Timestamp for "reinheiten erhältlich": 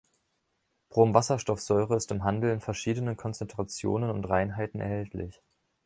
4.25-5.43